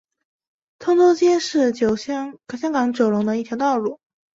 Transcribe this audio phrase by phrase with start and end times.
[0.79, 3.99] 通州街是香港九龙的一条道路。